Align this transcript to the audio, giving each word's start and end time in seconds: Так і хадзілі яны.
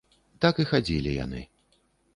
Так 0.45 0.55
і 0.63 0.65
хадзілі 0.71 1.11
яны. 1.25 1.47